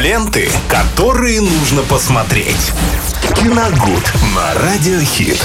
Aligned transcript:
Ленты, 0.00 0.48
которые 0.70 1.42
нужно 1.42 1.82
посмотреть. 1.82 2.72
Киногуд 3.36 4.12
на 4.34 4.54
Радиохит. 4.54 5.38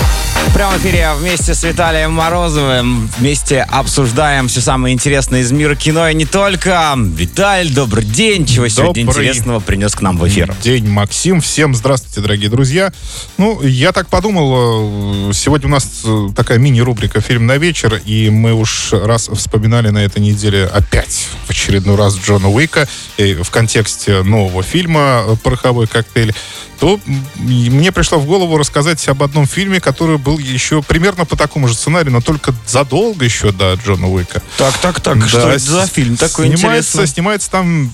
Прямо 0.53 0.77
в 0.77 0.77
эфире 0.77 1.09
вместе 1.17 1.53
с 1.53 1.63
Виталием 1.63 2.13
Морозовым 2.13 3.09
вместе 3.17 3.61
обсуждаем 3.61 4.47
все 4.47 4.61
самое 4.61 4.93
интересное 4.93 5.41
из 5.41 5.51
мира 5.51 5.75
кино 5.75 6.07
и 6.07 6.13
не 6.13 6.25
только. 6.25 6.93
Виталий, 6.97 7.73
добрый 7.73 8.05
день. 8.05 8.45
Чего 8.45 8.67
сегодня 8.69 9.05
Добрый 9.05 9.25
интересного 9.25 9.59
принес 9.59 9.93
к 9.93 10.01
нам 10.01 10.17
в 10.17 10.27
эфир? 10.27 10.55
День, 10.61 10.87
Максим. 10.87 11.41
Всем 11.41 11.75
здравствуйте, 11.75 12.21
дорогие 12.21 12.49
друзья. 12.49 12.93
Ну, 13.37 13.61
я 13.61 13.91
так 13.91 14.07
подумал, 14.07 15.29
э, 15.29 15.33
сегодня 15.33 15.67
у 15.67 15.71
нас 15.71 16.03
э, 16.05 16.29
такая 16.35 16.57
мини-рубрика 16.57 17.19
«Фильм 17.19 17.45
на 17.45 17.57
вечер», 17.57 18.01
и 18.05 18.29
мы 18.29 18.53
уж 18.53 18.93
раз 18.93 19.27
вспоминали 19.27 19.89
на 19.89 20.05
этой 20.05 20.21
неделе 20.21 20.65
опять 20.65 21.27
в 21.45 21.49
очередной 21.49 21.95
раз 21.97 22.17
Джона 22.17 22.49
Уика 22.49 22.87
и 23.17 23.33
в 23.33 23.49
контексте 23.49 24.23
нового 24.45 24.63
фильма 24.63 25.37
«Пороховой 25.43 25.87
коктейль», 25.87 26.33
то 26.79 26.99
мне 27.37 27.91
пришло 27.91 28.19
в 28.19 28.25
голову 28.25 28.57
рассказать 28.57 29.07
об 29.07 29.23
одном 29.23 29.47
фильме, 29.47 29.79
который 29.79 30.17
был 30.17 30.37
еще 30.37 30.81
примерно 30.81 31.25
по 31.25 31.35
такому 31.35 31.67
же 31.67 31.73
сценарию, 31.73 32.11
но 32.11 32.21
только 32.21 32.53
задолго 32.67 33.25
еще 33.25 33.51
до 33.51 33.73
Джона 33.73 34.07
Уика. 34.07 34.41
Так, 34.57 34.77
так, 34.77 34.99
так. 34.99 35.19
Да, 35.19 35.27
Что 35.27 35.49
это 35.49 35.59
за 35.59 35.87
фильм 35.87 36.17
такой 36.17 36.47
снимается, 36.47 36.91
интересный? 36.91 37.07
Снимается 37.07 37.51
там 37.51 37.91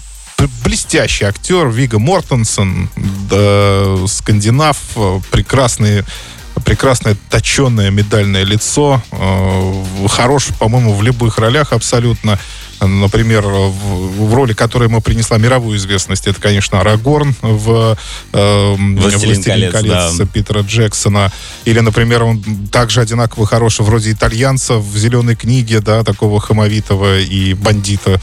блестящий 0.66 1.26
актер 1.26 1.70
Вига 1.70 2.00
Мортенсон, 2.00 2.90
да, 3.30 4.08
скандинав, 4.08 4.77
э, 4.96 5.20
прекрасный 5.32 6.04
прекрасное 6.66 7.16
точенное 7.30 7.90
медальное 7.91 8.44
лицо, 8.44 9.02
э, 9.12 10.08
хорош, 10.10 10.48
по-моему, 10.60 10.94
в 10.94 11.02
любых 11.02 11.38
ролях 11.38 11.74
абсолютно. 11.74 12.38
Например, 12.81 13.44
в, 13.45 14.27
в 14.27 14.34
роли, 14.34 14.53
которая 14.53 14.90
ему 14.90 15.02
принесла 15.02 15.38
мировую 15.38 15.77
известность, 15.77 16.27
это, 16.27 16.41
конечно, 16.41 16.80
Арагорн 16.80 17.35
в 17.41 17.98
э, 18.34 18.76
«Властелин 18.76 19.44
колец», 19.71 20.15
да. 20.18 20.26
Питера 20.26 20.62
Джексона. 20.62 21.32
Или, 21.65 21.79
например, 21.79 22.23
он 22.23 22.41
также 22.71 23.01
одинаково 23.01 23.46
хорош 23.46 23.79
вроде 23.79 24.12
итальянца 24.12 24.76
в 24.77 24.98
«Зеленой 24.98 25.35
книге», 25.35 25.79
да, 25.79 26.04
такого 26.04 26.40
хамовитого 26.40 27.20
и 27.20 27.54
бандита. 27.54 28.20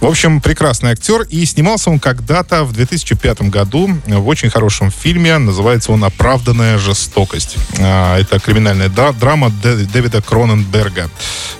В 0.00 0.06
общем, 0.06 0.40
прекрасный 0.40 0.92
актер. 0.92 1.22
И 1.22 1.44
снимался 1.44 1.90
он 1.90 1.98
когда-то 2.00 2.64
в 2.64 2.72
2005 2.72 3.42
году 3.42 3.90
в 4.06 4.28
очень 4.28 4.48
хорошем 4.50 4.90
фильме. 4.90 5.36
Называется 5.38 5.92
он 5.92 6.04
«Оправданная 6.04 6.78
жестокость». 6.78 7.56
А, 7.78 8.18
Это 8.18 8.38
криминальная 8.40 8.88
драма 8.88 9.48
Дэ- 9.62 9.90
Дэвида 9.92 10.22
Кроненберга. 10.22 11.10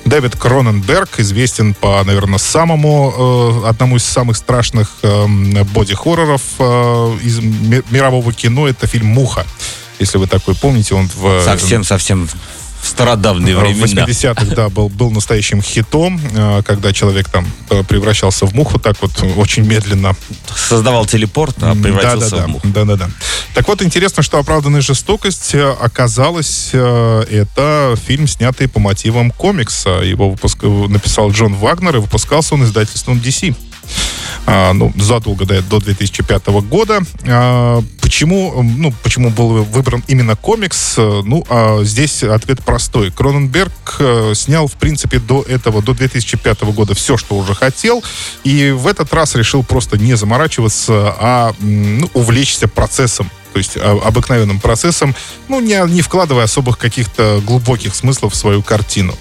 Дэвид 0.05 0.37
Кроненберг 0.37 1.19
известен 1.21 1.75
по, 1.75 2.03
наверное, 2.05 2.30
самому, 2.39 3.63
э, 3.65 3.69
одному 3.69 3.97
из 3.97 4.05
самых 4.05 4.37
страшных 4.37 4.91
эм, 5.03 5.65
боди-хорроров 5.73 6.43
э, 6.59 7.19
из 7.23 7.39
ми- 7.41 7.83
мирового 7.91 8.33
кино. 8.33 8.69
Это 8.69 8.87
фильм 8.87 9.07
«Муха». 9.07 9.45
Если 9.99 10.19
вы 10.19 10.27
такой 10.27 10.55
помните, 10.55 10.95
он 10.95 11.09
в... 11.15 11.45
Совсем, 11.45 11.85
совсем 11.85 12.29
в 12.83 12.89
стародавние 12.89 13.57
В 13.57 13.61
времена. 13.61 14.05
80-х, 14.07 14.55
да, 14.55 14.69
был, 14.71 14.89
был 14.89 15.11
настоящим 15.11 15.61
хитом, 15.61 16.19
э, 16.35 16.63
когда 16.65 16.93
человек 16.93 17.29
там 17.29 17.47
э, 17.69 17.83
превращался 17.85 18.47
в 18.47 18.55
муху 18.55 18.79
так 18.79 18.97
вот 19.03 19.13
очень 19.37 19.65
медленно. 19.65 20.17
Создавал 20.57 21.05
телепорт, 21.07 21.57
а 21.61 21.75
превратился 21.75 22.31
Да-да-да, 22.31 22.47
в 22.47 22.49
муху. 22.49 22.69
Да-да-да. 22.69 23.11
Так 23.55 23.67
вот, 23.67 23.83
интересно, 23.83 24.23
что 24.23 24.39
«Оправданная 24.39 24.81
жестокость» 24.81 25.55
э, 25.55 25.73
оказалось, 25.81 26.71
э, 26.73 27.25
это 27.31 27.97
фильм, 28.07 28.29
снятый 28.29 28.69
по 28.69 28.79
мотивам 28.79 29.33
комикса. 29.33 30.01
Его 30.03 30.31
выпуск... 30.31 30.63
написал 30.63 31.31
Джон 31.33 31.55
Вагнер, 31.55 31.97
и 31.97 32.01
выпускался 32.01 32.55
он 32.55 32.65
издательством 32.65 33.19
DC. 33.19 33.55
А, 34.47 34.73
ну, 34.73 34.93
задолго 34.97 35.45
до, 35.45 35.63
до 35.63 35.81
2005 35.81 36.47
года. 36.69 37.01
А, 37.27 37.83
почему, 38.01 38.63
ну, 38.63 38.93
почему 39.03 39.31
был 39.31 39.65
выбран 39.65 40.03
именно 40.07 40.37
комикс? 40.37 40.95
Э, 40.97 41.23
Ну, 41.25 41.45
а 41.49 41.83
здесь 41.85 42.23
ответ 42.23 42.65
простой. 42.65 43.11
Кроненберг 43.11 43.97
э, 43.99 44.33
снял, 44.35 44.67
в 44.67 44.75
принципе, 44.75 45.19
до 45.19 45.43
этого, 45.43 45.83
до 45.83 45.95
2005 45.95 46.63
года 46.73 46.95
все, 46.95 47.17
что 47.17 47.37
уже 47.37 47.55
хотел, 47.55 48.03
и 48.45 48.71
в 48.71 48.87
этот 48.87 49.13
раз 49.13 49.35
решил 49.35 49.63
просто 49.63 49.99
не 49.99 50.15
заморачиваться, 50.15 51.15
а 51.19 51.53
ну, 51.61 52.09
увлечься 52.15 52.69
процессом 52.69 53.31
то 53.53 53.59
есть 53.59 53.77
а, 53.77 53.99
обыкновенным 54.05 54.61
процессом, 54.61 55.15
ну, 55.49 55.61
не, 55.61 55.81
не 55.89 56.03
вкладывая 56.03 56.45
особых 56.45 56.79
каких-то 56.79 57.41
глубоких 57.45 57.95
смыслов 57.95 58.33
в 58.33 58.37
свою 58.37 58.63
картину. 58.63 59.15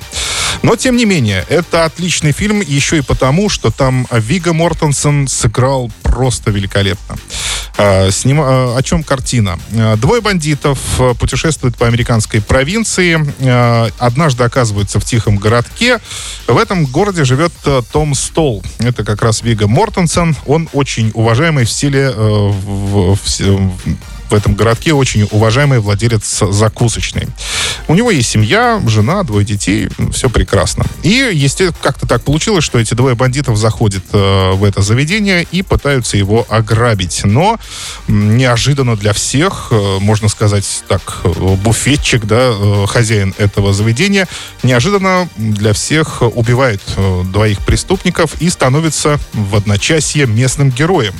Но, 0.62 0.76
тем 0.76 0.98
не 0.98 1.06
менее, 1.06 1.46
это 1.50 1.86
отличный 1.86 2.32
фильм 2.32 2.62
еще 2.62 2.98
и 2.98 3.02
потому, 3.02 3.50
что 3.50 3.72
там 3.72 4.08
Вига 4.12 4.54
Мортенсон 4.54 5.28
сыграл 5.28 5.92
просто 6.04 6.52
великолепно. 6.52 7.16
А, 7.78 8.10
с 8.12 8.26
ним, 8.26 8.42
а, 8.42 8.76
о 8.78 8.84
чем 8.84 9.04
картина? 9.04 9.60
Двое 9.98 10.22
бандитов 10.22 10.80
путешествуют 11.20 11.78
по 11.78 11.88
американской 11.88 12.42
провинции, 12.42 13.20
однажды 14.00 14.44
оказываются 14.44 15.00
в 15.00 15.06
тихом 15.06 15.38
городке. 15.38 16.00
В 16.48 16.58
этом 16.58 16.86
городе 16.86 17.24
живет 17.24 17.54
Том 17.92 18.16
Стол. 18.16 18.64
Это 18.80 19.04
как 19.04 19.22
раз 19.22 19.42
Вига 19.42 19.68
Мортенсон. 19.68 20.36
Он 20.46 20.68
очень 20.74 21.12
уважаемый 21.14 21.66
в 21.66 21.72
стиле 21.72 22.12
э, 22.14 22.18
в- 22.18 23.16
в- 23.16 23.72
в 24.30 24.34
этом 24.34 24.56
городке 24.56 24.94
очень 24.94 25.28
уважаемый 25.32 25.80
владелец 25.80 26.44
закусочной. 26.50 27.28
У 27.88 27.96
него 27.96 28.12
есть 28.12 28.30
семья, 28.30 28.82
жена, 28.88 29.24
двое 29.24 29.46
детей, 29.46 29.90
все 30.12 30.30
прекрасно. 30.30 30.86
И, 31.04 31.30
естественно, 31.34 31.74
как-то 31.82 32.08
так 32.08 32.22
получилось, 32.24 32.64
что 32.64 32.80
эти 32.80 32.94
двое 32.94 33.16
бандитов 33.16 33.58
заходят 33.58 34.04
э, 34.12 34.52
в 34.52 34.64
это 34.64 34.82
заведение 34.82 35.48
и 35.52 35.62
пытаются 35.62 36.18
его 36.18 36.46
ограбить. 36.50 37.22
Но 37.24 37.58
неожиданно 38.08 38.96
для 38.96 39.14
всех, 39.14 39.70
э, 39.72 39.98
можно 40.00 40.30
сказать 40.30 40.84
так, 40.88 41.22
э, 41.24 41.30
буфетчик, 41.30 42.26
да, 42.26 42.54
хозяин 42.88 43.34
этого 43.38 43.74
заведения, 43.74 44.28
неожиданно 44.64 45.28
для 45.38 45.74
всех 45.74 46.22
убивает 46.22 46.82
двоих 47.32 47.60
преступников 47.60 48.40
и 48.40 48.50
становится 48.50 49.20
в 49.34 49.56
одночасье 49.56 50.26
местным 50.28 50.70
героем. 50.70 51.14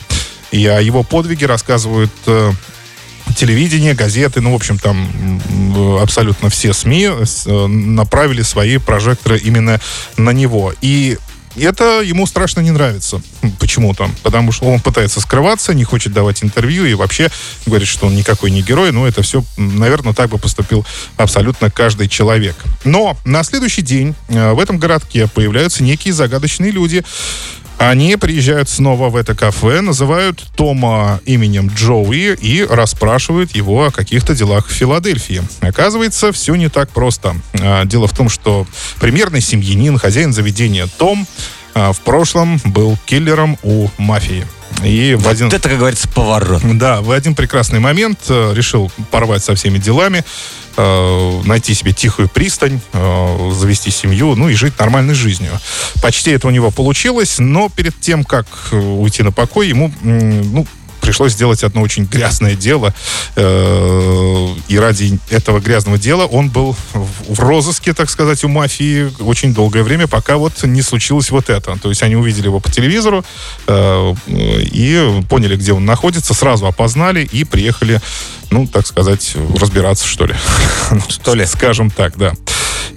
И 0.52 0.66
о 0.66 0.82
его 0.82 1.04
подвиге 1.04 1.46
рассказывают 1.46 2.12
телевидение, 3.36 3.94
газеты, 3.94 4.42
ну, 4.42 4.52
в 4.52 4.56
общем, 4.56 4.78
там 4.78 5.42
м, 5.50 5.98
абсолютно 6.02 6.50
все 6.50 6.74
СМИ 6.74 7.10
с- 7.26 7.46
э, 7.48 7.68
направили 7.68 8.42
свои 8.42 8.78
прожекторы 8.78 9.38
именно 9.40 9.80
на 10.18 10.32
него. 10.32 10.74
И 10.82 11.18
это 11.56 12.02
ему 12.02 12.26
страшно 12.28 12.62
не 12.62 12.72
нравится. 12.72 13.22
М, 13.42 13.52
Почему-то. 13.54 14.10
Потому 14.24 14.52
что 14.52 14.66
он 14.68 14.80
пытается 14.80 15.20
скрываться, 15.20 15.74
не 15.74 15.84
хочет 15.84 16.14
давать 16.14 16.44
интервью 16.44 16.86
и 16.86 16.94
вообще 16.94 17.30
говорит, 17.66 17.88
что 17.88 18.08
он 18.08 18.16
никакой 18.16 18.52
не 18.52 18.62
герой. 18.62 18.92
Но 18.92 19.08
это 19.08 19.22
все, 19.24 19.44
наверное, 19.58 20.14
так 20.14 20.30
бы 20.30 20.38
поступил 20.38 20.86
абсолютно 21.18 21.70
каждый 21.72 22.08
человек. 22.08 22.56
Но 22.86 23.18
на 23.26 23.44
следующий 23.44 23.82
день 23.82 24.16
э, 24.30 24.54
в 24.54 24.60
этом 24.60 24.78
городке 24.78 25.28
появляются 25.28 25.84
некие 25.84 26.14
загадочные 26.14 26.72
люди, 26.72 27.04
они 27.80 28.18
приезжают 28.18 28.68
снова 28.68 29.08
в 29.10 29.16
это 29.16 29.34
кафе, 29.36 29.80
называют 29.80 30.46
Тома 30.58 31.22
именем 31.26 31.72
Джоуи 31.74 32.36
и 32.36 32.66
расспрашивают 32.70 33.56
его 33.56 33.86
о 33.86 33.92
каких-то 33.92 34.36
делах 34.36 34.68
в 34.68 34.72
Филадельфии. 34.72 35.42
Оказывается, 35.62 36.34
все 36.34 36.56
не 36.56 36.68
так 36.68 36.90
просто. 36.90 37.38
А, 37.54 37.86
Дело 37.86 38.08
в 38.08 38.14
том, 38.14 38.28
что 38.28 38.68
примерный 39.00 39.40
семьянин, 39.40 39.98
хозяин 39.98 40.34
заведения 40.34 40.88
Том, 40.98 41.26
а, 41.74 41.94
в 41.94 42.02
прошлом 42.02 42.60
был 42.66 42.98
киллером 43.06 43.58
у 43.64 43.88
мафии. 43.98 44.46
И 44.84 45.16
в 45.16 45.28
один... 45.28 45.48
Вот 45.48 45.54
это, 45.54 45.70
как 45.70 45.78
говорится, 45.78 46.08
поворот. 46.08 46.62
Да, 46.78 47.02
в 47.02 47.12
один 47.12 47.36
прекрасный 47.36 47.80
момент 47.80 48.20
э, 48.30 48.54
решил 48.54 48.92
порвать 49.12 49.44
со 49.44 49.56
всеми 49.56 49.78
делами, 49.78 50.24
э, 50.78 51.42
найти 51.46 51.74
себе 51.74 51.94
тихую 51.94 52.30
пристань, 52.30 52.80
э, 52.94 53.52
завести 53.54 53.92
семью, 53.92 54.36
ну 54.36 54.50
и 54.50 54.54
жить 54.54 54.78
нормальной 54.80 55.14
жизнью. 55.14 55.52
Почти 56.02 56.32
это 56.32 56.48
у 56.48 56.52
него 56.52 56.72
получилось, 56.72 57.40
но 57.40 57.70
перед 57.70 58.00
тем, 58.00 58.24
как 58.24 58.48
уйти 58.72 59.24
на 59.24 59.32
покой, 59.32 59.68
ему, 59.70 59.92
ну, 60.02 60.66
пришлось 61.10 61.34
сделать 61.34 61.64
одно 61.64 61.82
очень 61.82 62.06
грязное 62.06 62.54
дело. 62.56 62.94
Э, 63.36 64.48
И 64.68 64.78
ради 64.78 65.20
этого 65.32 65.60
грязного 65.60 65.98
дела 65.98 66.26
он 66.28 66.50
был 66.50 66.76
в 66.94 67.40
розыске, 67.40 67.94
так 67.96 68.12
сказать, 68.12 68.44
у 68.44 68.48
мафии 68.48 69.12
очень 69.20 69.52
долгое 69.56 69.82
время, 69.82 70.08
пока 70.08 70.38
вот 70.38 70.64
не 70.64 70.84
случилось 70.84 71.32
вот 71.32 71.50
это. 71.50 71.80
То 71.82 71.90
есть 71.90 72.04
они 72.04 72.16
увидели 72.16 72.46
его 72.46 72.60
по 72.60 72.70
телевизору 72.72 73.26
э, 73.66 74.14
и 74.28 75.24
поняли, 75.28 75.56
где 75.56 75.74
он 75.74 75.84
находится, 75.86 76.36
сразу 76.36 76.68
опознали 76.68 77.28
и 77.32 77.44
приехали, 77.44 78.00
ну, 78.52 78.68
так 78.68 78.86
сказать, 78.86 79.36
разбираться, 79.60 80.06
что 80.08 80.28
ли. 80.28 80.36
Что 81.10 81.34
ли? 81.34 81.46
Скажем 81.48 81.90
так, 81.90 82.18
да. 82.18 82.34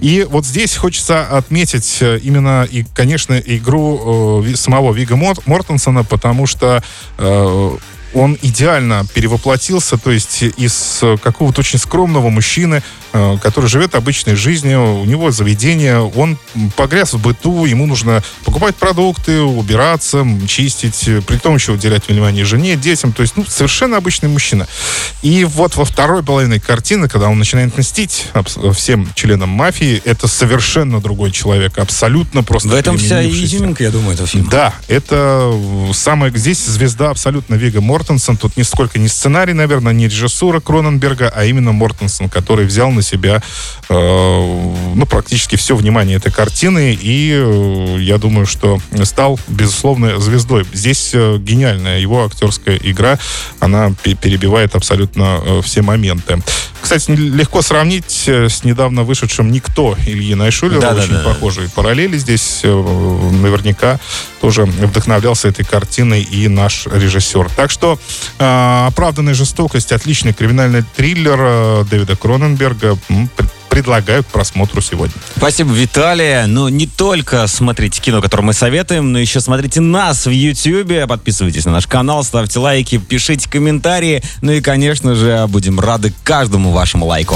И 0.01 0.27
вот 0.29 0.45
здесь 0.45 0.75
хочется 0.75 1.25
отметить 1.25 1.97
э, 2.01 2.19
именно, 2.21 2.67
и, 2.69 2.83
конечно, 2.93 3.33
игру 3.39 4.43
э, 4.45 4.55
самого 4.55 4.93
Вига 4.93 5.15
Мор- 5.15 5.41
Мортенсона, 5.45 6.03
потому 6.03 6.45
что 6.45 6.83
э, 7.17 7.77
он 8.13 8.37
идеально 8.41 9.05
перевоплотился, 9.13 9.97
то 9.97 10.11
есть 10.11 10.43
из 10.43 11.01
какого-то 11.21 11.61
очень 11.61 11.79
скромного 11.79 12.29
мужчины, 12.29 12.83
э, 13.13 13.37
который 13.41 13.69
живет 13.69 13.95
обычной 13.95 14.35
жизнью, 14.35 15.01
у 15.01 15.05
него 15.05 15.31
заведение, 15.31 15.99
он 15.99 16.37
погряз 16.75 17.13
в 17.13 17.21
быту, 17.21 17.65
ему 17.65 17.85
нужно 17.85 18.23
покупать 18.45 18.75
продукты, 18.75 19.41
убираться, 19.41 20.25
чистить, 20.47 21.09
при 21.25 21.37
том 21.37 21.55
еще 21.55 21.73
уделять 21.73 22.07
внимание 22.07 22.45
жене, 22.45 22.75
детям, 22.75 23.13
то 23.13 23.21
есть, 23.21 23.35
ну, 23.35 23.45
совершенно 23.47 23.97
обычный 23.97 24.29
мужчина. 24.29 24.67
И 25.21 25.43
вот 25.45 25.75
во 25.75 25.85
второй 25.85 26.23
половине 26.23 26.59
картины, 26.59 27.07
когда 27.07 27.29
он 27.29 27.39
начинает 27.39 27.77
мстить 27.77 28.27
всем 28.73 29.09
членам 29.15 29.49
мафии, 29.49 30.01
это 30.05 30.27
совершенно 30.27 31.01
другой 31.01 31.31
человек, 31.31 31.77
абсолютно 31.77 32.43
просто 32.43 32.69
В 32.69 32.73
этом 32.73 32.97
вся 32.97 33.25
изюминка, 33.27 33.83
я 33.83 33.91
думаю, 33.91 34.13
этого 34.13 34.27
фильма. 34.27 34.49
Да, 34.49 34.73
это 34.87 35.53
самое... 35.93 36.31
Здесь 36.35 36.63
звезда 36.65 37.09
абсолютно 37.09 37.55
Вега 37.55 37.81
Мортенсон. 38.03 38.35
Тут 38.35 38.57
нисколько 38.57 38.99
не 38.99 39.07
сценарий, 39.07 39.53
наверное, 39.53 39.93
не 39.93 40.07
режиссура 40.07 40.59
Кроненберга, 40.59 41.31
а 41.33 41.45
именно 41.45 41.71
Мортенсон, 41.71 42.27
который 42.27 42.65
взял 42.65 42.91
на 42.91 43.01
себя 43.01 43.41
э, 43.87 43.93
ну, 44.95 45.05
практически 45.05 45.55
все 45.55 45.73
внимание 45.75 46.17
этой 46.17 46.31
картины. 46.31 46.97
И 46.99 47.31
э, 47.33 47.97
я 47.99 48.17
думаю, 48.17 48.45
что 48.45 48.79
стал, 49.03 49.39
безусловно, 49.47 50.19
звездой. 50.19 50.65
Здесь 50.73 51.11
э, 51.13 51.37
гениальная 51.39 51.99
его 51.99 52.25
актерская 52.25 52.77
игра. 52.83 53.17
Она 53.61 53.93
перебивает 54.03 54.75
абсолютно 54.75 55.39
э, 55.41 55.61
все 55.63 55.81
моменты. 55.81 56.41
Кстати, 56.83 57.11
легко 57.11 57.61
сравнить 57.61 58.25
э, 58.27 58.49
с 58.49 58.65
недавно 58.65 59.03
вышедшим 59.03 59.49
«Никто» 59.53 59.95
Ильи 60.05 60.35
Найшулера. 60.35 60.81
Да, 60.81 60.93
Очень 60.93 61.13
да, 61.13 61.23
да. 61.23 61.29
похожие 61.29 61.69
параллели 61.69 62.17
здесь. 62.17 62.59
Э, 62.63 62.67
наверняка 63.31 64.01
тоже 64.41 64.65
вдохновлялся 64.65 65.47
этой 65.47 65.63
картиной 65.63 66.23
и 66.23 66.49
наш 66.49 66.85
режиссер. 66.87 67.49
Так 67.55 67.71
что 67.71 67.97
э, 68.37 68.85
«Оправданная 68.87 69.33
жестокость»— 69.33 69.91
отличный 69.93 70.33
криминальный 70.33 70.83
триллер 70.97 71.39
э, 71.39 71.85
Дэвида 71.89 72.17
Кроненберга 72.17 72.97
предлагаю 73.73 74.23
к 74.23 74.27
просмотру 74.27 74.81
сегодня. 74.81 75.15
Спасибо, 75.35 75.73
Виталий. 75.73 76.45
Ну, 76.45 76.67
не 76.67 76.85
только 76.85 77.47
смотрите 77.47 77.99
кино, 77.99 78.21
которое 78.21 78.43
мы 78.43 78.53
советуем, 78.53 79.11
но 79.11 79.17
еще 79.17 79.41
смотрите 79.41 79.81
нас 79.81 80.27
в 80.27 80.29
YouTube. 80.29 81.07
Подписывайтесь 81.07 81.65
на 81.65 81.71
наш 81.71 81.87
канал, 81.87 82.23
ставьте 82.23 82.59
лайки, 82.59 82.99
пишите 82.99 83.49
комментарии. 83.49 84.21
Ну 84.41 84.51
и, 84.51 84.61
конечно 84.61 85.15
же, 85.15 85.47
будем 85.47 85.79
рады 85.79 86.13
каждому 86.23 86.69
вашему 86.71 87.07
лайку. 87.07 87.35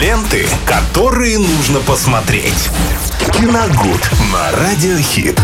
Ленты, 0.00 0.46
которые 0.64 1.38
нужно 1.38 1.80
посмотреть. 1.80 2.68
Киногуд 3.32 4.08
на 4.32 4.52
Радиохит. 4.52 5.36